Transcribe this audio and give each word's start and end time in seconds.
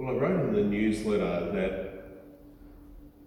Well, 0.00 0.16
I 0.16 0.18
wrote 0.18 0.48
in 0.48 0.54
the 0.54 0.62
newsletter 0.62 1.52
that 1.52 2.22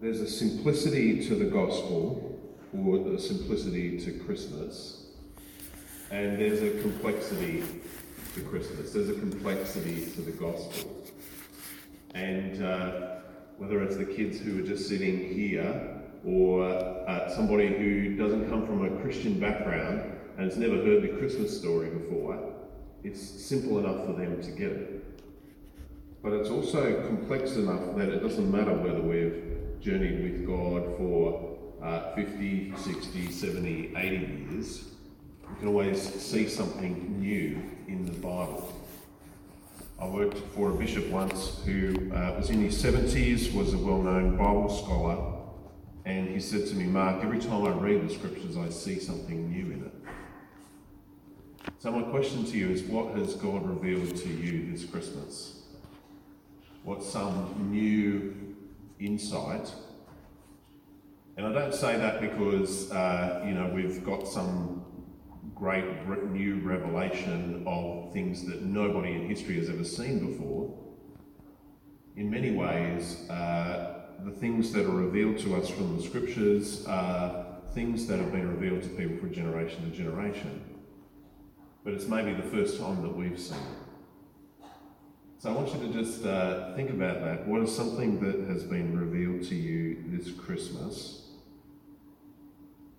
there's 0.02 0.22
a 0.22 0.28
simplicity 0.28 1.24
to 1.28 1.36
the 1.36 1.46
gospel, 1.46 2.42
or 2.76 2.98
the 2.98 3.20
simplicity 3.20 4.00
to 4.00 4.12
Christmas, 4.26 5.06
and 6.10 6.40
there's 6.40 6.64
a 6.64 6.82
complexity 6.82 7.64
to 8.34 8.42
Christmas. 8.42 8.92
There's 8.92 9.10
a 9.10 9.14
complexity 9.14 10.08
to 10.16 10.22
the 10.22 10.32
gospel. 10.32 11.06
And 12.16 12.64
uh, 12.64 13.18
whether 13.60 13.84
it's 13.84 13.98
the 13.98 14.06
kids 14.06 14.40
who 14.40 14.64
are 14.64 14.66
just 14.66 14.90
sitting 14.90 15.32
here, 15.32 16.02
or 16.26 16.64
uh, 16.64 17.30
somebody 17.36 17.68
who 17.68 18.16
doesn't 18.16 18.50
come 18.50 18.66
from 18.66 18.84
a 18.84 19.02
Christian 19.04 19.40
background 19.40 20.12
and 20.40 20.50
has 20.50 20.58
never 20.58 20.78
heard 20.78 21.04
the 21.04 21.20
Christmas 21.20 21.56
story 21.56 21.92
before, 21.92 22.52
it's 23.04 23.22
simple 23.22 23.78
enough 23.78 24.08
for 24.08 24.14
them 24.14 24.42
to 24.42 24.50
get 24.50 24.72
it. 24.72 25.04
But 26.24 26.32
it's 26.32 26.50
also 26.50 27.02
complex 27.06 27.58
enough 27.58 27.98
that 27.98 28.08
it 28.08 28.22
doesn't 28.22 28.50
matter 28.50 28.74
whether 28.74 29.02
we've 29.02 29.82
journeyed 29.82 30.24
with 30.24 30.48
God 30.48 30.98
for 30.98 31.58
uh, 31.84 32.16
50, 32.16 32.74
60, 32.78 33.30
70, 33.30 33.94
80 33.98 34.54
years. 34.54 34.86
We 35.50 35.56
can 35.60 35.68
always 35.68 36.02
see 36.02 36.48
something 36.48 37.20
new 37.20 37.62
in 37.90 38.06
the 38.06 38.14
Bible. 38.14 38.72
I 40.00 40.08
worked 40.08 40.38
for 40.56 40.70
a 40.70 40.74
bishop 40.74 41.10
once 41.10 41.62
who 41.66 42.10
uh, 42.14 42.36
was 42.38 42.50
in 42.50 42.62
his 42.62 42.82
70s, 42.82 43.54
was 43.54 43.74
a 43.74 43.78
well 43.78 44.02
known 44.02 44.38
Bible 44.38 44.70
scholar, 44.70 45.42
and 46.06 46.30
he 46.30 46.40
said 46.40 46.68
to 46.68 46.76
me, 46.76 46.86
Mark, 46.86 47.22
every 47.22 47.40
time 47.40 47.66
I 47.66 47.72
read 47.72 48.08
the 48.08 48.14
scriptures, 48.14 48.56
I 48.56 48.70
see 48.70 48.98
something 48.98 49.50
new 49.50 49.74
in 49.74 49.84
it. 49.86 49.94
So, 51.80 51.92
my 51.92 52.04
question 52.04 52.46
to 52.46 52.58
you 52.58 52.70
is 52.70 52.82
what 52.84 53.14
has 53.16 53.36
God 53.36 53.68
revealed 53.68 54.16
to 54.16 54.30
you 54.30 54.72
this 54.72 54.86
Christmas? 54.86 55.63
What's 56.84 57.10
some 57.10 57.72
new 57.72 58.58
insight? 59.00 59.74
And 61.38 61.48
I 61.48 61.54
don't 61.54 61.74
say 61.74 61.96
that 61.98 62.20
because, 62.20 62.92
uh, 62.92 63.42
you 63.48 63.54
know, 63.54 63.72
we've 63.74 64.04
got 64.04 64.28
some 64.28 64.84
great 65.56 65.86
new 66.32 66.60
revelation 66.60 67.64
of 67.66 68.12
things 68.12 68.46
that 68.48 68.64
nobody 68.64 69.14
in 69.14 69.30
history 69.30 69.56
has 69.56 69.70
ever 69.70 69.86
seen 69.86 70.32
before. 70.34 70.78
In 72.18 72.30
many 72.30 72.52
ways, 72.52 73.30
uh, 73.30 74.02
the 74.26 74.32
things 74.32 74.74
that 74.74 74.86
are 74.86 74.90
revealed 74.90 75.38
to 75.40 75.56
us 75.56 75.70
from 75.70 75.96
the 75.96 76.04
scriptures 76.04 76.86
are 76.86 77.46
things 77.74 78.08
that 78.08 78.20
have 78.20 78.34
been 78.34 78.50
revealed 78.50 78.84
to 78.84 78.90
people 78.90 79.18
for 79.20 79.34
generation 79.34 79.90
to 79.90 79.96
generation. 79.96 80.62
But 81.86 81.94
it's 81.94 82.08
maybe 82.08 82.34
the 82.34 82.50
first 82.50 82.78
time 82.78 83.02
that 83.04 83.16
we've 83.16 83.40
seen 83.40 83.58
it. 83.58 83.83
So 85.44 85.50
I 85.50 85.52
want 85.56 85.74
you 85.74 85.88
to 85.88 85.94
just 85.94 86.26
uh, 86.26 86.74
think 86.74 86.90
about 86.90 87.22
that. 87.26 87.46
What 87.46 87.62
is 87.64 87.76
something 87.76 88.18
that 88.22 88.48
has 88.48 88.64
been 88.64 88.98
revealed 88.98 89.44
to 89.50 89.56
you 89.56 90.02
this 90.08 90.32
Christmas? 90.32 91.32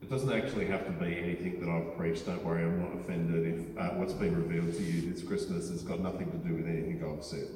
It 0.03 0.11
doesn't 0.11 0.31
actually 0.31 0.67
have 0.67 0.85
to 0.85 0.93
be 0.93 1.07
anything 1.07 1.59
that 1.61 1.71
I've 1.71 1.97
preached. 1.97 2.27
Don't 2.27 2.45
worry, 2.45 2.65
I'm 2.65 2.83
not 2.83 3.01
offended 3.01 3.47
if 3.47 3.79
uh, 3.79 3.95
what's 3.95 4.13
been 4.13 4.37
revealed 4.37 4.75
to 4.75 4.83
you 4.83 5.11
this 5.11 5.23
Christmas 5.23 5.71
has 5.71 5.81
got 5.81 6.01
nothing 6.01 6.31
to 6.33 6.37
do 6.37 6.55
with 6.55 6.67
anything 6.67 7.03
I've 7.03 7.25
said. 7.25 7.49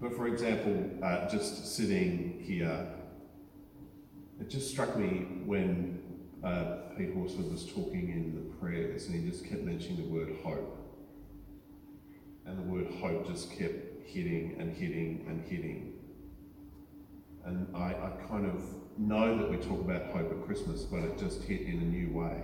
But 0.00 0.14
for 0.14 0.28
example, 0.28 0.88
uh, 1.02 1.28
just 1.28 1.74
sitting 1.74 2.40
here, 2.40 2.86
it 4.40 4.48
just 4.48 4.70
struck 4.70 4.96
me 4.96 5.26
when 5.44 6.00
uh, 6.44 6.94
Pete 6.96 7.14
Horsford 7.14 7.50
was 7.50 7.66
talking 7.66 8.10
in 8.10 8.32
the 8.32 8.54
prayers 8.60 9.08
and 9.08 9.20
he 9.20 9.28
just 9.28 9.44
kept 9.44 9.62
mentioning 9.62 9.96
the 9.96 10.08
word 10.08 10.36
hope. 10.44 10.82
Hope 13.04 13.26
just 13.26 13.50
kept 13.50 14.06
hitting 14.06 14.56
and 14.58 14.74
hitting 14.74 15.26
and 15.28 15.42
hitting. 15.42 15.92
And 17.44 17.66
I, 17.76 17.88
I 17.88 18.12
kind 18.26 18.46
of 18.46 18.62
know 18.96 19.36
that 19.36 19.50
we 19.50 19.58
talk 19.58 19.78
about 19.78 20.06
hope 20.06 20.32
at 20.32 20.46
Christmas, 20.46 20.84
but 20.84 21.00
it 21.00 21.18
just 21.18 21.42
hit 21.42 21.60
in 21.60 21.80
a 21.80 21.84
new 21.84 22.14
way. 22.14 22.42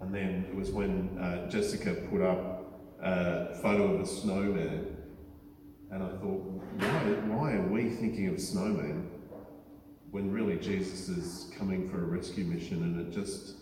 And 0.00 0.12
then 0.12 0.46
it 0.50 0.56
was 0.56 0.72
when 0.72 1.16
uh, 1.16 1.48
Jessica 1.48 1.94
put 2.10 2.22
up 2.22 2.98
a 3.00 3.54
photo 3.62 3.94
of 3.94 4.00
a 4.00 4.06
snowman 4.06 4.96
and 5.92 6.02
I 6.02 6.08
thought, 6.08 6.42
why, 6.42 7.02
why 7.28 7.52
are 7.52 7.68
we 7.68 7.90
thinking 7.90 8.30
of 8.30 8.40
snowman 8.40 9.12
when 10.10 10.28
really 10.28 10.56
Jesus 10.56 11.08
is 11.08 11.52
coming 11.56 11.88
for 11.88 12.02
a 12.02 12.04
rescue 12.04 12.46
mission? 12.46 12.82
And 12.82 13.00
it 13.00 13.14
just, 13.14 13.58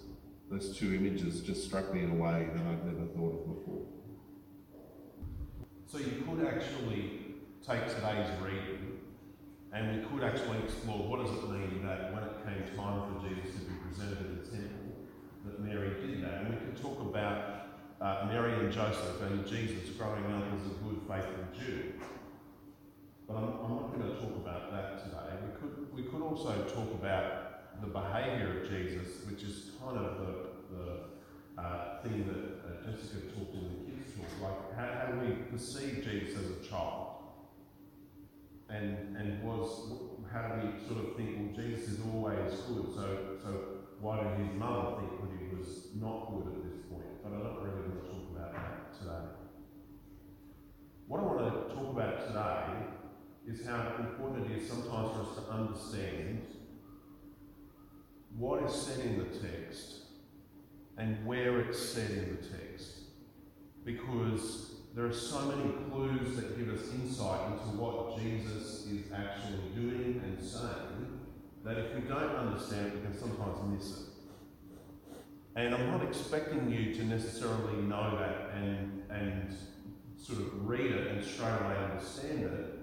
those 0.51 0.75
two 0.79 0.95
images 0.95 1.43
just 1.43 1.62
struck 1.62 1.93
me 1.93 2.05
in 2.05 2.12
a 2.12 2.15
way 2.15 2.49
that 2.55 2.67
I'd 2.69 2.87
never 2.87 3.05
thought 3.15 3.35
of 3.35 3.55
before. 3.55 3.98
So 5.91 5.97
you 5.97 6.22
could 6.28 6.47
actually 6.47 7.41
take 7.66 7.88
today's 7.88 8.28
reading 8.44 9.00
and 9.72 9.97
we 9.97 10.06
could 10.06 10.22
actually 10.22 10.59
explore 10.59 11.09
what 11.09 11.25
does 11.25 11.32
it 11.32 11.49
mean 11.49 11.81
that 11.82 12.12
when 12.12 12.25
it 12.25 12.44
came 12.44 12.76
time 12.76 13.09
for 13.09 13.26
Jesus 13.26 13.56
to 13.56 13.65
be 13.65 13.72
presented 13.88 14.21
in 14.21 14.37
the 14.37 14.44
temple, 14.44 15.09
that 15.47 15.60
Mary 15.60 15.97
did 16.04 16.22
that. 16.22 16.44
And 16.44 16.50
we 16.50 16.56
could 16.60 16.76
talk 16.76 17.00
about 17.00 17.72
uh, 18.03 18.26
Mary 18.28 18.53
and 18.60 18.71
Joseph 18.71 19.22
and 19.22 19.47
Jesus 19.47 19.88
growing 19.97 20.26
up 20.26 20.44
as 20.53 20.66
a 20.66 20.76
good, 20.84 21.00
faithful 21.09 21.49
Jew. 21.56 21.94
But 23.26 23.38
I'm, 23.38 23.49
I'm 23.65 23.72
not 23.81 23.97
going 23.97 24.12
to 24.12 24.20
talk 24.20 24.37
about 24.37 24.70
that 24.70 25.05
today. 25.05 25.41
We 25.41 25.56
could, 25.56 25.94
we 25.94 26.03
could 26.03 26.20
also 26.20 26.53
talk 26.69 26.93
about 26.93 27.81
the 27.81 27.88
behaviour 27.88 28.60
of 28.60 28.69
Jesus, 28.69 29.25
which 29.25 29.43
is 29.43 29.70
kind 29.82 29.97
of 29.97 30.19
the, 30.20 30.76
the 30.76 30.93
uh, 31.59 32.03
thing 32.03 32.27
that 32.27 32.61
uh, 32.65 32.91
Jessica 32.91 33.27
talked 33.35 33.55
in 33.55 33.65
the 33.65 33.91
kids' 33.91 34.15
talk, 34.15 34.31
like 34.43 34.77
how, 34.77 35.07
how 35.07 35.13
do 35.13 35.27
we 35.27 35.33
perceive 35.51 36.05
Jesus 36.05 36.39
as 36.39 36.51
a 36.51 36.69
child? 36.69 37.17
And, 38.71 39.17
and 39.17 39.43
was 39.43 39.93
how 40.33 40.49
do 40.49 40.67
we 40.67 40.87
sort 40.87 41.05
of 41.05 41.17
think, 41.17 41.37
well, 41.39 41.57
Jesus 41.57 41.89
is 41.89 42.01
always 42.13 42.53
good, 42.69 42.95
so, 42.95 43.37
so 43.43 43.51
why 44.01 44.23
did 44.23 44.47
his 44.47 44.55
mother 44.57 45.01
think 45.01 45.21
that 45.21 45.31
he 45.41 45.57
was 45.57 45.89
not 45.99 46.31
good 46.31 46.55
at 46.55 46.63
this 46.63 46.79
point? 46.89 47.23
But 47.23 47.33
I'm 47.33 47.43
not 47.43 47.63
really 47.63 47.89
going 47.89 48.01
to 48.01 48.07
talk 48.07 48.25
about 48.37 48.53
that 48.53 48.99
today. 48.99 49.27
What 51.09 51.21
I 51.21 51.23
want 51.25 51.39
to 51.39 51.75
talk 51.75 51.97
about 51.97 52.27
today 52.27 52.89
is 53.49 53.67
how 53.67 53.97
important 53.99 54.51
it 54.51 54.59
is 54.59 54.69
sometimes 54.69 55.17
for 55.17 55.23
us 55.23 55.37
to 55.37 55.51
understand 55.51 56.43
what 58.37 58.63
is 58.63 58.75
said 58.75 59.01
in 59.07 59.19
the 59.19 59.25
text 59.25 59.98
and 60.99 61.25
where 61.25 61.61
it's 61.61 61.79
said 61.79 62.11
in 62.11 62.37
the 62.37 62.49
text. 62.49 62.99
Because 63.85 64.73
there 64.95 65.07
are 65.07 65.13
so 65.13 65.41
many 65.43 65.73
clues 65.91 66.37
that 66.37 66.59
give 66.59 66.75
us 66.75 66.93
insight 66.93 67.53
into 67.53 67.81
what 67.81 68.21
Jesus 68.21 68.87
is 68.87 69.13
actually 69.15 69.61
doing 69.75 70.21
and 70.25 70.43
saying 70.43 71.21
that 71.65 71.79
if 71.79 71.95
we 71.95 72.01
don't 72.01 72.35
understand 72.35 72.93
we 72.95 73.01
can 73.01 73.17
sometimes 73.17 73.59
miss 73.73 74.01
it. 74.01 74.05
And 75.55 75.75
I'm 75.75 75.91
not 75.91 76.03
expecting 76.05 76.71
you 76.71 76.95
to 76.95 77.05
necessarily 77.05 77.83
know 77.83 78.19
that 78.19 78.57
and, 78.57 79.03
and 79.11 79.57
sort 80.17 80.41
of 80.41 80.69
read 80.69 80.93
it 80.93 81.07
and 81.09 81.25
straight 81.25 81.49
away 81.49 81.77
understand 81.77 82.45
it. 82.45 82.75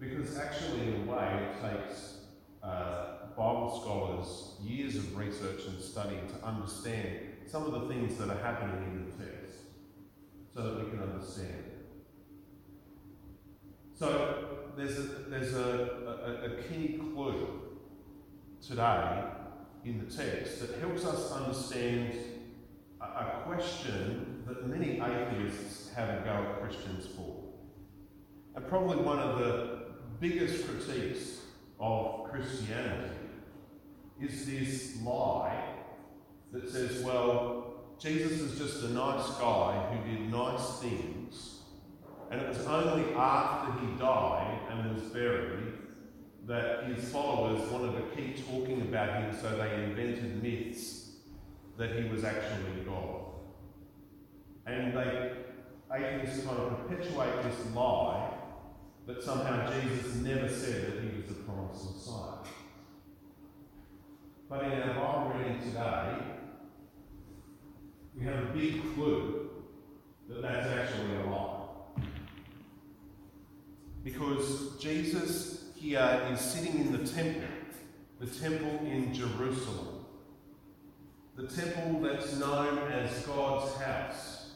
Because 0.00 0.36
actually, 0.36 0.88
in 0.88 1.08
a 1.08 1.12
way, 1.12 1.50
it 1.50 1.60
takes 1.60 2.18
uh, 2.62 3.13
Bible 3.36 3.80
scholars 3.80 4.52
years 4.62 4.96
of 4.96 5.16
research 5.16 5.66
and 5.66 5.80
study 5.80 6.16
to 6.28 6.46
understand 6.46 7.08
some 7.46 7.64
of 7.64 7.72
the 7.72 7.88
things 7.88 8.16
that 8.18 8.30
are 8.30 8.42
happening 8.42 8.82
in 8.84 9.04
the 9.06 9.24
text 9.24 9.56
so 10.54 10.62
that 10.62 10.84
we 10.84 10.90
can 10.90 11.00
understand. 11.00 11.64
So 13.92 14.70
there's 14.76 14.98
a, 14.98 15.02
there's 15.28 15.54
a, 15.54 16.46
a, 16.46 16.52
a 16.52 16.62
key 16.62 16.98
clue 16.98 17.60
today 18.66 19.24
in 19.84 20.04
the 20.04 20.14
text 20.14 20.60
that 20.60 20.78
helps 20.78 21.04
us 21.04 21.32
understand 21.32 22.14
a, 23.00 23.04
a 23.04 23.42
question 23.46 24.42
that 24.46 24.66
many 24.66 25.00
atheists 25.00 25.92
have 25.94 26.08
a 26.08 26.22
go 26.24 26.30
at 26.30 26.62
Christians 26.62 27.06
for. 27.06 27.36
And 28.54 28.66
probably 28.68 28.98
one 28.98 29.18
of 29.18 29.38
the 29.38 29.78
biggest 30.20 30.66
critiques 30.66 31.40
of 31.80 32.30
Christianity 32.30 33.23
is 34.20 34.46
this 34.46 35.02
lie 35.02 35.74
that 36.52 36.70
says, 36.70 37.02
well, 37.02 37.74
Jesus 37.98 38.40
is 38.40 38.58
just 38.58 38.84
a 38.84 38.88
nice 38.88 39.28
guy 39.38 39.92
who 39.92 40.10
did 40.10 40.30
nice 40.30 40.78
things, 40.80 41.60
and 42.30 42.40
it 42.40 42.48
was 42.48 42.66
only 42.66 43.14
after 43.14 43.72
he 43.80 43.98
died 43.98 44.58
and 44.70 44.94
was 44.94 45.04
buried 45.04 45.74
that 46.46 46.84
his 46.84 47.08
followers 47.10 47.70
wanted 47.70 47.92
to 47.96 48.16
keep 48.16 48.46
talking 48.46 48.82
about 48.82 49.22
him, 49.22 49.36
so 49.40 49.56
they 49.56 49.84
invented 49.84 50.42
myths 50.42 51.12
that 51.78 51.96
he 51.96 52.08
was 52.08 52.24
actually 52.24 52.84
God. 52.84 53.24
And 54.66 54.96
they, 54.96 55.32
atheists 55.92 56.44
kind 56.44 56.58
of 56.58 56.88
perpetuate 56.88 57.42
this 57.42 57.74
lie 57.74 58.30
that 59.06 59.22
somehow 59.22 59.70
Jesus 59.70 60.16
never 60.16 60.48
said 60.48 60.86
that 60.86 61.02
he 61.02 61.16
was 61.16 61.28
the 61.28 61.34
promised 61.44 61.84
Messiah. 61.84 62.38
But 64.48 64.64
in 64.64 64.72
our 64.72 64.94
Bible 64.94 65.38
reading 65.38 65.60
today, 65.60 66.18
we 68.16 68.24
have 68.26 68.42
a 68.44 68.52
big 68.52 68.94
clue 68.94 69.50
that 70.28 70.42
that's 70.42 70.66
actually 70.66 71.16
a 71.16 71.30
lie. 71.30 71.66
Because 74.04 74.76
Jesus 74.78 75.70
here 75.74 76.28
is 76.30 76.40
sitting 76.40 76.78
in 76.80 76.92
the 76.92 77.06
temple, 77.10 77.48
the 78.20 78.26
temple 78.26 78.86
in 78.86 79.14
Jerusalem, 79.14 80.04
the 81.36 81.46
temple 81.46 82.00
that's 82.00 82.36
known 82.36 82.78
as 82.92 83.26
God's 83.26 83.74
house. 83.80 84.50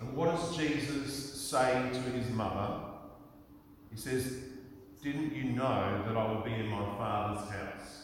And 0.00 0.14
what 0.14 0.30
does 0.30 0.56
Jesus 0.56 1.40
say 1.40 1.88
to 1.90 2.00
his 2.10 2.30
mother? 2.30 2.84
He 3.90 3.96
says, 3.98 4.36
Didn't 5.02 5.34
you 5.34 5.44
know 5.44 6.02
that 6.06 6.16
I 6.16 6.32
would 6.32 6.44
be 6.44 6.52
in 6.52 6.68
my 6.68 6.84
Father's 6.96 7.50
house? 7.50 7.99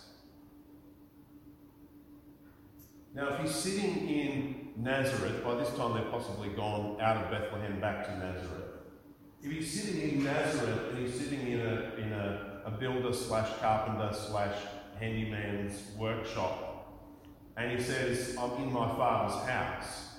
Now, 3.17 3.29
if 3.29 3.41
he's 3.41 3.55
sitting 3.55 4.11
in 4.11 4.73
Nazareth, 4.77 5.43
by 5.43 5.55
this 5.55 5.71
time 5.71 5.95
they've 5.95 6.11
possibly 6.11 6.51
gone 6.51 7.01
out 7.01 7.17
of 7.17 7.31
Bethlehem 7.31 7.81
back 7.81 8.05
to 8.05 8.13
Nazareth. 8.19 8.65
If 9.43 9.53
he's 9.53 9.73
sitting 9.73 10.03
in 10.03 10.25
Nazareth 10.25 10.91
and 10.91 10.99
he's 10.99 11.19
sitting 11.19 11.51
in 11.51 11.61
a, 11.61 11.95
in 11.97 12.13
a, 12.13 12.61
a 12.67 12.71
builder 12.73 13.15
slash 13.15 13.49
carpenter 13.59 14.15
slash 14.15 14.55
handyman's 15.01 15.81
workshop, 15.97 16.93
and 17.57 17.73
he 17.73 17.83
says, 17.83 18.37
I'm 18.39 18.63
in 18.63 18.71
my 18.71 18.87
father's 18.87 19.49
house, 19.49 20.17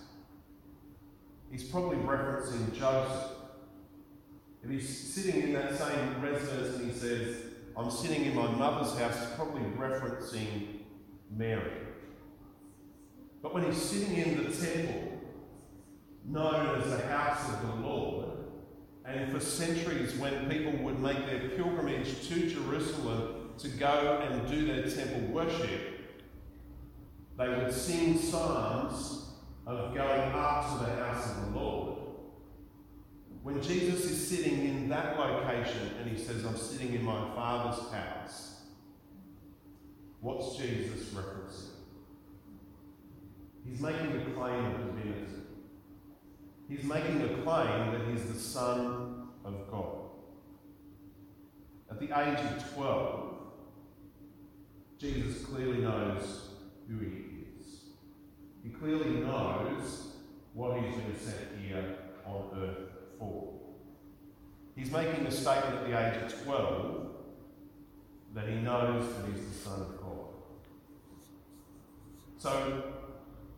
he's 1.51 1.65
probably 1.65 1.97
referencing 1.97 2.73
Joseph. 2.73 3.31
If 4.63 4.71
he's 4.71 4.89
sitting 5.13 5.43
in 5.43 5.53
that 5.53 5.77
same 5.77 6.19
residence 6.19 6.77
and 6.77 6.91
he 6.91 6.97
says, 6.97 7.35
I'm 7.77 7.91
sitting 7.91 8.25
in 8.25 8.35
my 8.35 8.49
mother's 8.49 8.97
house, 8.97 9.19
he's 9.19 9.35
probably 9.35 9.61
referencing 9.77 10.79
Mary. 11.29 11.83
But 13.41 13.53
when 13.53 13.63
he's 13.63 13.81
sitting 13.81 14.17
in 14.17 14.43
the 14.43 14.51
temple, 14.51 15.19
known 16.25 16.81
as 16.81 16.89
the 16.89 17.07
house 17.07 17.49
of 17.49 17.61
the 17.67 17.87
Lord, 17.87 18.29
and 19.05 19.31
for 19.31 19.39
centuries 19.39 20.15
when 20.15 20.49
people 20.49 20.73
would 20.83 20.99
make 20.99 21.25
their 21.25 21.49
pilgrimage 21.49 22.27
to 22.27 22.49
Jerusalem 22.49 23.51
to 23.59 23.69
go 23.69 24.21
and 24.21 24.49
do 24.49 24.67
their 24.67 24.83
temple 24.83 25.33
worship, 25.33 25.97
they 27.37 27.47
would 27.47 27.71
sing 27.71 28.17
psalms 28.17 29.29
of 29.65 29.93
going 29.93 30.31
up 30.33 30.79
to 30.79 30.85
the 30.85 30.95
house 31.03 31.29
of 31.31 31.45
the 31.45 31.59
Lord. 31.59 31.99
When 33.43 33.61
Jesus 33.61 34.03
is 34.05 34.27
sitting 34.27 34.67
in 34.67 34.89
that 34.89 35.17
location 35.17 35.91
and 35.99 36.09
he 36.09 36.21
says, 36.21 36.43
I'm 36.43 36.57
sitting 36.57 36.93
in 36.93 37.03
my 37.03 37.33
Father's 37.33 37.89
house, 37.91 38.61
what's 40.19 40.57
Jesus 40.57 41.09
referencing? 41.13 41.76
He's 43.69 43.81
making 43.81 44.15
a 44.15 44.31
claim 44.35 44.65
of 44.65 44.77
divinity. 44.77 45.27
He's 46.69 46.83
making 46.83 47.21
a 47.21 47.41
claim 47.43 47.91
that 47.91 48.01
he's 48.09 48.23
the 48.25 48.39
Son 48.39 49.29
of 49.45 49.71
God. 49.71 50.09
At 51.89 51.99
the 51.99 52.05
age 52.05 52.39
of 52.39 52.73
12, 52.73 53.37
Jesus 54.99 55.45
clearly 55.45 55.79
knows 55.79 56.49
who 56.89 56.99
he 56.99 57.07
is. 57.59 57.81
He 58.63 58.69
clearly 58.69 59.21
knows 59.21 60.07
what 60.53 60.81
he's 60.81 60.95
been 60.95 61.19
sent 61.19 61.61
here 61.61 61.97
on 62.25 62.49
earth 62.57 62.89
for. 63.19 63.53
He's 64.75 64.91
making 64.91 65.25
a 65.25 65.31
statement 65.31 65.75
at 65.75 65.87
the 65.87 65.99
age 65.99 66.23
of 66.23 66.43
12 66.43 67.07
that 68.35 68.47
he 68.47 68.55
knows 68.55 69.07
that 69.15 69.31
he's 69.31 69.47
the 69.47 69.69
Son 69.69 69.81
of 69.81 69.97
God. 70.01 70.27
So, 72.37 72.83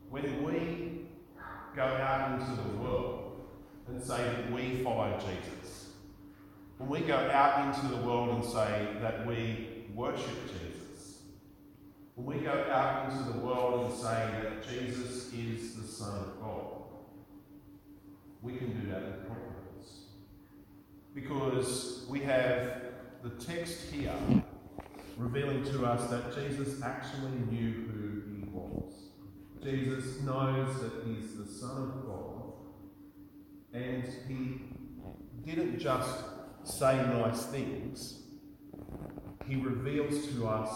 when 0.09 0.43
we 0.43 1.01
go 1.75 1.83
out 1.83 2.39
into 2.39 2.61
the 2.61 2.77
world 2.77 3.41
and 3.87 4.03
say 4.03 4.17
that 4.17 4.51
we 4.51 4.83
follow 4.83 5.19
Jesus, 5.19 5.89
when 6.77 6.89
we 6.89 6.99
go 7.01 7.15
out 7.15 7.67
into 7.67 7.95
the 7.95 8.01
world 8.01 8.29
and 8.29 8.45
say 8.45 8.87
that 9.01 9.25
we 9.27 9.85
worship 9.93 10.47
Jesus, 10.47 11.19
when 12.15 12.37
we 12.37 12.43
go 12.43 12.65
out 12.71 13.11
into 13.11 13.31
the 13.31 13.39
world 13.39 13.91
and 13.91 13.99
say 13.99 14.29
that 14.43 14.67
Jesus 14.67 15.31
is 15.33 15.75
the 15.75 15.87
Son 15.87 16.17
of 16.19 16.41
God, 16.41 16.65
we 18.41 18.55
can 18.55 18.81
do 18.81 18.89
that 18.89 19.03
with 19.03 19.27
confidence. 19.27 20.05
Because 21.13 22.05
we 22.09 22.21
have 22.21 22.81
the 23.21 23.29
text 23.43 23.91
here 23.91 24.13
revealing 25.17 25.63
to 25.65 25.85
us 25.85 26.09
that 26.09 26.33
Jesus 26.33 26.81
actually 26.81 27.31
knew 27.51 27.73
who. 27.73 28.08
Jesus 29.69 30.21
knows 30.21 30.81
that 30.81 31.03
he's 31.05 31.35
the 31.35 31.45
Son 31.45 31.77
of 31.83 32.05
God, 32.07 32.53
and 33.71 34.03
he 34.27 34.61
didn't 35.45 35.77
just 35.77 36.23
say 36.63 36.97
nice 36.97 37.43
things, 37.45 38.23
he 39.47 39.57
reveals 39.57 40.25
to 40.27 40.47
us 40.47 40.71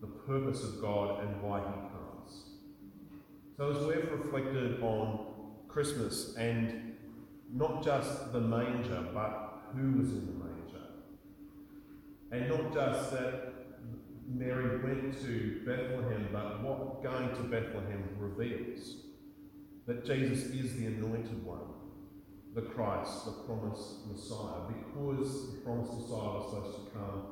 the 0.00 0.06
purpose 0.06 0.64
of 0.64 0.80
God 0.80 1.24
and 1.24 1.42
why 1.42 1.58
he 1.58 1.64
comes. 1.64 2.44
So, 3.58 3.70
as 3.70 3.86
we've 3.86 4.10
reflected 4.10 4.82
on 4.82 5.26
Christmas 5.68 6.36
and 6.36 6.94
not 7.52 7.84
just 7.84 8.32
the 8.32 8.40
manger, 8.40 9.04
but 9.12 9.62
who 9.74 9.98
was 9.98 10.08
in 10.08 10.26
the 10.26 10.44
manger, 10.44 10.86
and 12.32 12.48
not 12.48 12.72
just 12.72 13.10
that 13.12 13.55
Mary 14.46 14.78
went 14.78 15.20
to 15.22 15.60
Bethlehem, 15.66 16.28
but 16.32 16.62
what 16.62 17.02
going 17.02 17.30
to 17.30 17.42
Bethlehem 17.42 18.08
reveals 18.16 18.98
that 19.88 20.04
Jesus 20.04 20.44
is 20.54 20.76
the 20.76 20.86
anointed 20.86 21.44
one, 21.44 21.66
the 22.54 22.62
Christ, 22.62 23.24
the 23.24 23.32
promised 23.32 24.06
Messiah, 24.06 24.68
because 24.68 25.50
the 25.50 25.60
promised 25.62 25.94
Messiah 25.94 26.38
was 26.38 26.50
supposed 26.50 26.76
to 26.76 26.90
come 26.92 27.22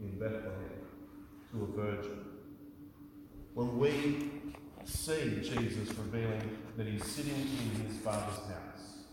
in 0.00 0.18
Bethlehem 0.18 0.82
to 1.52 1.62
a 1.62 1.66
virgin. 1.84 2.18
When 3.54 3.78
we 3.78 4.30
see 4.84 5.40
Jesus 5.42 5.96
revealing 5.96 6.58
that 6.76 6.88
he's 6.88 7.04
sitting 7.04 7.32
in 7.32 7.86
his 7.86 7.96
Father's 7.98 8.38
house, 8.48 9.04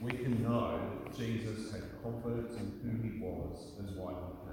we 0.00 0.10
can 0.10 0.42
know 0.42 0.80
that 1.04 1.16
Jesus 1.16 1.70
had 1.70 1.82
confidence 2.02 2.56
in 2.56 2.80
who 2.82 3.08
he 3.08 3.20
was 3.20 3.74
and 3.78 3.96
why 3.96 4.10
he 4.10 4.51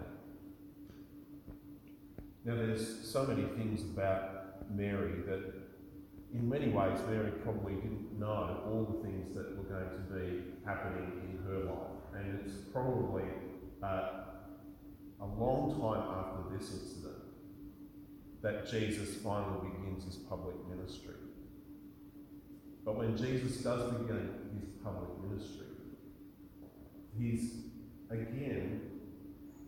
now, 2.50 2.56
there's 2.56 3.08
so 3.08 3.28
many 3.28 3.44
things 3.44 3.84
about 3.84 4.72
Mary 4.76 5.22
that, 5.28 5.54
in 6.34 6.50
many 6.50 6.70
ways, 6.70 6.98
Mary 7.08 7.30
probably 7.44 7.76
didn't 7.76 8.20
know 8.20 8.64
all 8.66 8.86
the 8.92 9.08
things 9.08 9.36
that 9.36 9.56
were 9.56 9.66
going 9.66 9.90
to 9.92 10.16
be 10.16 10.42
happening 10.66 11.12
in 11.30 11.44
her 11.46 11.66
life. 11.66 12.02
And 12.16 12.40
it's 12.40 12.56
probably 12.74 13.26
uh, 13.84 14.10
a 15.22 15.26
long 15.38 15.80
time 15.80 16.02
after 16.18 16.58
this 16.58 16.72
incident 16.72 17.22
that 18.42 18.68
Jesus 18.68 19.18
finally 19.18 19.70
begins 19.70 20.06
his 20.06 20.16
public 20.16 20.56
ministry. 20.68 21.14
But 22.84 22.98
when 22.98 23.16
Jesus 23.16 23.58
does 23.58 23.94
begin 23.94 24.28
his 24.60 24.70
public 24.84 25.30
ministry, 25.30 25.68
he's 27.16 27.58
again 28.10 28.89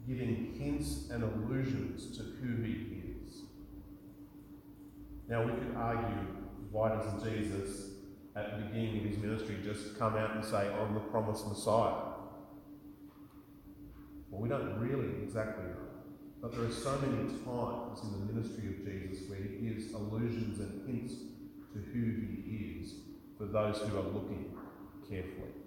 giving 0.08 0.56
hints 0.60 1.10
and 1.10 1.24
allusions 1.24 2.18
to 2.18 2.24
who 2.24 2.64
he 2.64 3.04
is. 3.26 3.44
Now, 5.28 5.46
we 5.46 5.52
could 5.54 5.76
argue 5.76 6.28
why 6.72 6.90
doesn't 6.90 7.24
Jesus, 7.24 7.92
at 8.36 8.58
the 8.58 8.66
beginning 8.66 9.00
of 9.00 9.06
his 9.06 9.18
ministry, 9.18 9.58
just 9.64 10.00
come 10.00 10.16
out 10.16 10.36
and 10.36 10.44
say, 10.44 10.70
I'm 10.74 10.94
the 10.94 11.02
promised 11.02 11.48
Messiah? 11.48 12.12
Well, 14.30 14.42
we 14.42 14.48
don't 14.48 14.80
really 14.80 15.24
exactly 15.24 15.66
know. 15.66 15.92
But 16.42 16.54
there 16.54 16.64
are 16.64 16.72
so 16.72 16.98
many 17.00 17.28
times 17.44 18.02
in 18.02 18.12
the 18.12 18.34
ministry 18.34 18.70
of 18.70 18.86
Jesus 18.86 19.30
where 19.30 19.40
he 19.40 19.68
gives 19.68 19.94
allusions 19.94 20.60
and 20.60 20.88
hints 20.88 21.14
to 21.74 21.80
who 21.80 22.00
he 22.02 22.80
is 22.82 22.96
for 23.38 23.46
those 23.46 23.78
who 23.78 23.98
are 23.98 24.04
looking 24.04 24.54
carefully. 25.08 25.61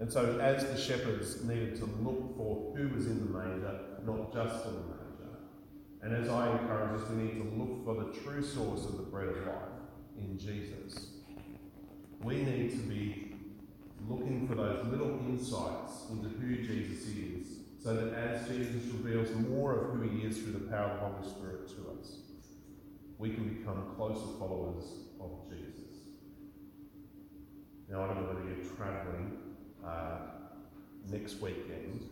And 0.00 0.12
so, 0.12 0.38
as 0.38 0.64
the 0.64 0.78
shepherds 0.78 1.44
needed 1.44 1.76
to 1.76 1.84
look 1.84 2.36
for 2.36 2.72
who 2.76 2.88
was 2.94 3.06
in 3.06 3.18
the 3.18 3.38
manger, 3.38 3.80
not 4.06 4.32
just 4.32 4.66
in 4.66 4.72
the 4.72 4.78
manger, 4.78 5.38
and 6.02 6.14
as 6.14 6.28
I 6.28 6.52
encourage 6.52 7.02
us, 7.02 7.10
we 7.10 7.24
need 7.24 7.42
to 7.42 7.56
look 7.56 7.84
for 7.84 8.04
the 8.04 8.12
true 8.20 8.42
source 8.42 8.84
of 8.84 8.96
the 8.96 9.02
bread 9.02 9.28
of 9.28 9.46
life 9.46 9.56
in 10.16 10.38
Jesus. 10.38 11.08
We 12.22 12.42
need 12.42 12.70
to 12.70 12.76
be 12.76 13.34
looking 14.08 14.46
for 14.46 14.54
those 14.54 14.86
little 14.86 15.18
insights 15.28 16.10
into 16.10 16.28
who 16.28 16.56
Jesus 16.56 17.08
is, 17.08 17.58
so 17.82 17.94
that 17.94 18.14
as 18.14 18.46
Jesus 18.46 18.84
reveals 18.92 19.34
more 19.48 19.80
of 19.80 19.94
who 19.94 20.02
he 20.02 20.24
is 20.24 20.38
through 20.38 20.52
the 20.52 20.70
power 20.70 20.90
of 20.90 21.00
the 21.00 21.18
Holy 21.18 21.28
Spirit 21.28 21.68
to 21.70 21.98
us, 21.98 22.18
we 23.18 23.30
can 23.30 23.48
become 23.48 23.94
closer 23.96 24.38
followers 24.38 24.84
of 25.20 25.30
Jesus. 25.50 26.04
Now, 27.90 28.04
I 28.04 28.06
don't 28.06 28.22
know 28.22 28.28
whether 28.28 28.46
you're 28.46 28.76
travelling 28.76 29.47
uh, 29.86 30.18
next 31.10 31.40
weekend. 31.40 32.08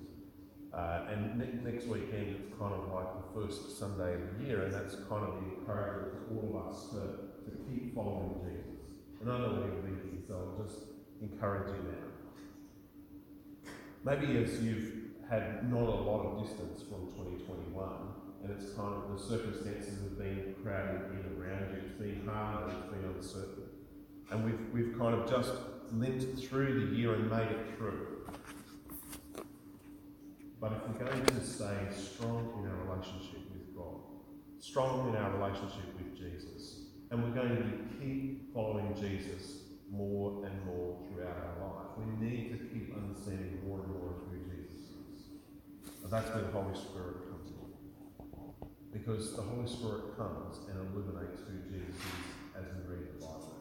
Uh, 0.74 1.06
and 1.10 1.38
ne- 1.38 1.70
next 1.70 1.86
weekend, 1.86 2.36
it's 2.36 2.58
kind 2.58 2.74
of 2.74 2.92
like 2.92 3.06
the 3.16 3.40
first 3.40 3.78
Sunday 3.78 4.14
of 4.14 4.38
the 4.38 4.44
year, 4.44 4.62
and 4.64 4.74
that's 4.74 4.94
kind 5.08 5.24
of 5.24 5.34
the 5.40 5.58
encouragement 5.58 6.28
to 6.28 6.34
all 6.36 6.60
of 6.60 6.68
us 6.68 6.90
to, 6.90 7.50
to 7.50 7.56
keep 7.70 7.94
following 7.94 8.34
Jesus. 8.44 8.80
And 9.20 9.32
I 9.32 9.38
know 9.38 9.48
what 9.54 9.70
he'll 9.72 9.82
be 9.82 9.96
here, 10.04 10.20
so 10.28 10.34
I'll 10.34 10.64
just 10.66 10.80
encourage 11.22 11.68
you 11.68 11.82
now. 11.82 12.04
maybe 14.04 14.36
as 14.42 14.62
you've 14.62 14.92
had 15.30 15.70
not 15.70 15.82
a 15.88 15.98
lot 16.06 16.26
of 16.26 16.46
distance 16.46 16.82
from 16.82 17.06
2021, 17.16 17.88
and 18.44 18.50
it's 18.52 18.72
kind 18.74 18.94
of 18.94 19.16
the 19.16 19.18
circumstances 19.18 20.02
have 20.02 20.18
been 20.18 20.54
crowded 20.62 21.10
in 21.10 21.40
around 21.40 21.70
you. 21.74 21.82
It's 21.86 21.98
been 21.98 22.26
hard 22.26 22.68
and 22.68 22.78
it's 22.78 22.92
been 22.92 23.04
uncertain, 23.16 23.64
and 24.30 24.44
we've 24.44 24.60
we've 24.72 24.98
kind 24.98 25.14
of 25.14 25.28
just 25.28 25.52
limped 25.92 26.44
through 26.44 26.88
the 26.88 26.96
year 26.96 27.14
and 27.14 27.30
made 27.30 27.48
it 27.48 27.76
through. 27.76 28.16
But 30.60 30.72
if 30.72 30.88
we're 30.88 31.06
going 31.06 31.26
to 31.26 31.44
stay 31.44 31.76
strong 31.94 32.52
in 32.58 32.70
our 32.70 32.94
relationship 32.94 33.40
with 33.52 33.76
God, 33.76 34.00
strong 34.58 35.08
in 35.08 35.16
our 35.16 35.30
relationship 35.36 35.94
with 35.96 36.16
Jesus, 36.16 36.86
and 37.10 37.22
we're 37.22 37.30
going 37.30 37.56
to 37.56 37.98
keep 38.00 38.52
following 38.54 38.94
Jesus 38.98 39.62
more 39.90 40.44
and 40.44 40.64
more 40.64 40.98
throughout 41.06 41.36
our 41.36 41.68
life, 41.68 41.86
we 41.98 42.26
need 42.26 42.50
to 42.50 42.58
keep 42.72 42.96
understanding 42.96 43.60
more 43.66 43.80
and 43.80 43.88
more 43.88 44.10
of 44.10 44.22
who 44.30 44.38
Jesus 44.50 44.90
is. 45.12 46.02
And 46.02 46.10
that's 46.10 46.28
where 46.34 46.42
the 46.42 46.50
Holy 46.50 46.74
Spirit 46.74 47.28
comes 47.30 47.50
in. 47.50 48.98
Because 48.98 49.36
the 49.36 49.42
Holy 49.42 49.68
Spirit 49.68 50.16
comes 50.16 50.58
and 50.68 50.78
illuminates 50.80 51.42
who 51.42 51.58
Jesus 51.70 51.94
is 51.94 52.58
as 52.58 52.64
we 52.74 52.94
read 52.94 53.06
the 53.14 53.26
Bible. 53.26 53.55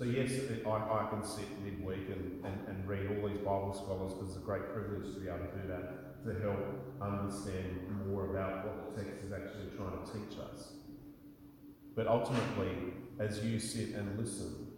So 0.00 0.06
yes, 0.06 0.32
I, 0.64 0.70
I 0.70 1.08
can 1.10 1.22
sit 1.22 1.44
midweek 1.62 2.08
and, 2.08 2.42
and, 2.42 2.68
and 2.68 2.88
read 2.88 3.06
all 3.06 3.28
these 3.28 3.36
Bible 3.36 3.74
scholars 3.74 4.14
because 4.14 4.28
it's 4.30 4.38
a 4.38 4.46
great 4.46 4.72
privilege 4.72 5.12
to 5.12 5.20
be 5.20 5.28
able 5.28 5.40
to 5.40 5.60
do 5.60 5.68
that, 5.68 6.24
to 6.24 6.40
help 6.40 6.56
understand 7.02 7.84
more 8.06 8.34
about 8.34 8.64
what 8.64 8.96
the 8.96 9.02
text 9.04 9.22
is 9.22 9.30
actually 9.30 9.68
trying 9.76 10.00
to 10.00 10.10
teach 10.10 10.38
us. 10.40 10.72
But 11.94 12.06
ultimately, 12.06 12.94
as 13.18 13.44
you 13.44 13.58
sit 13.58 13.90
and 13.90 14.18
listen 14.18 14.68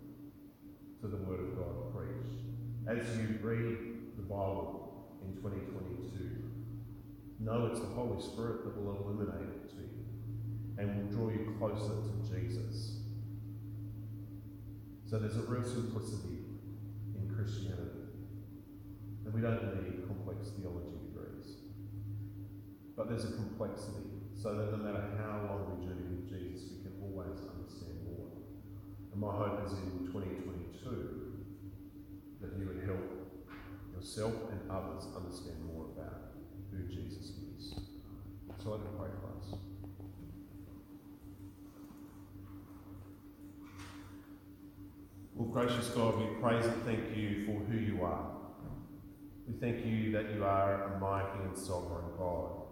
to 1.03 1.07
the 1.07 1.19
Word 1.19 1.39
of 1.39 1.57
God 1.57 1.95
preached, 1.95 2.43
as 2.89 3.17
you 3.17 3.39
read 3.43 4.17
the 4.17 4.23
Bible 4.23 5.21
in 5.25 5.37
2022, 5.37 6.51
know 7.39 7.67
it's 7.67 7.79
the 7.79 7.87
Holy 7.87 8.21
Spirit 8.21 8.65
that 8.65 8.77
will 8.77 8.97
illuminate 8.97 9.55
it 9.55 9.71
to 9.71 9.77
you 9.77 10.03
and 10.79 10.97
will 10.97 11.17
draw 11.17 11.31
you 11.31 11.55
closer 11.61 11.95
to 12.03 12.41
Jesus. 12.41 13.02
So 15.13 15.19
there's 15.19 15.37
a 15.37 15.43
real 15.43 15.63
simplicity 15.63 16.41
in 17.13 17.29
Christianity. 17.37 18.17
And 19.27 19.35
we 19.35 19.43
don't 19.43 19.61
need 19.85 20.09
complex 20.09 20.49
theology 20.57 20.97
degrees. 21.05 21.69
But 22.97 23.11
there's 23.11 23.27
a 23.27 23.37
complexity 23.37 24.09
so 24.33 24.57
that 24.57 24.73
no 24.73 24.79
matter 24.79 25.05
how 25.21 25.53
long 25.53 25.77
we 25.77 25.85
journey 25.85 26.09
with 26.09 26.33
Jesus, 26.33 26.73
we 26.73 26.81
can 26.81 26.97
always 27.05 27.45
understand 27.45 28.01
more. 28.09 28.41
And 29.13 29.21
my 29.21 29.37
hope 29.37 29.61
is 29.69 29.77
in 29.85 30.09
2022 30.09 30.81
that 32.41 32.57
you 32.57 32.73
would 32.73 32.81
help 32.89 33.05
yourself 33.93 34.33
and 34.49 34.65
others 34.71 35.05
understand 35.15 35.61
more 35.69 35.93
about 35.93 36.41
who 36.73 36.89
Jesus 36.89 37.37
is. 37.53 37.77
So 38.65 38.71
let 38.71 38.81
me 38.81 38.89
pray 38.97 39.13
for 39.21 39.29
us. 39.37 39.61
Well, 45.43 45.67
gracious 45.67 45.89
God, 45.89 46.19
we 46.19 46.27
praise 46.41 46.65
and 46.65 46.85
thank 46.85 47.17
you 47.17 47.45
for 47.45 47.59
who 47.65 47.77
you 47.77 48.05
are. 48.05 48.31
We 49.49 49.55
thank 49.55 49.85
you 49.85 50.13
that 50.13 50.33
you 50.33 50.45
are 50.45 50.85
a 50.85 51.01
mighty 51.01 51.43
and 51.43 51.59
sovereign 51.59 52.05
God. 52.17 52.63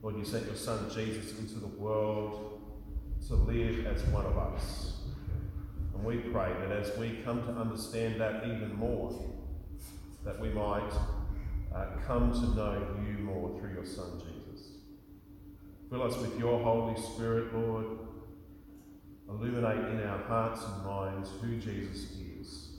Lord, 0.00 0.16
you 0.16 0.24
sent 0.24 0.46
your 0.46 0.54
Son 0.54 0.88
Jesus 0.94 1.36
into 1.40 1.58
the 1.58 1.66
world 1.66 2.60
to 3.26 3.34
live 3.34 3.84
as 3.84 4.04
one 4.04 4.26
of 4.26 4.38
us. 4.38 4.92
And 5.92 6.04
we 6.04 6.18
pray 6.18 6.52
that 6.60 6.70
as 6.70 6.96
we 6.98 7.18
come 7.24 7.42
to 7.48 7.52
understand 7.60 8.20
that 8.20 8.44
even 8.44 8.76
more, 8.76 9.12
that 10.24 10.38
we 10.38 10.50
might 10.50 10.92
uh, 11.74 11.86
come 12.06 12.32
to 12.32 12.54
know 12.54 12.96
you 13.04 13.24
more 13.24 13.58
through 13.58 13.72
your 13.72 13.86
Son 13.86 14.20
Jesus. 14.20 14.68
Fill 15.90 16.04
us 16.04 16.16
with 16.18 16.38
your 16.38 16.62
Holy 16.62 16.94
Spirit, 17.02 17.52
Lord. 17.52 17.98
Illuminate 19.28 19.90
in 19.90 20.06
our 20.06 20.18
hearts 20.18 20.62
and 20.64 20.84
minds 20.84 21.30
who 21.40 21.56
Jesus 21.56 22.12
is 22.40 22.78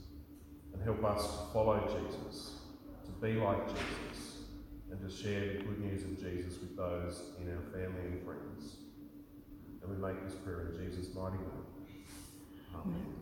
and 0.72 0.82
help 0.82 1.04
us 1.04 1.22
to 1.22 1.52
follow 1.52 1.80
Jesus, 1.80 2.60
to 3.04 3.10
be 3.12 3.34
like 3.34 3.66
Jesus, 3.68 4.38
and 4.90 5.00
to 5.00 5.14
share 5.14 5.40
the 5.40 5.64
good 5.64 5.80
news 5.80 6.02
of 6.04 6.18
Jesus 6.20 6.60
with 6.60 6.76
those 6.76 7.32
in 7.40 7.50
our 7.50 7.62
family 7.72 8.12
and 8.12 8.24
friends. 8.24 8.76
And 9.82 9.90
we 9.90 9.96
make 9.96 10.22
this 10.24 10.34
prayer 10.34 10.68
in 10.68 10.84
Jesus' 10.84 11.14
mighty 11.14 11.36
name. 11.36 11.66
Amen. 12.74 13.16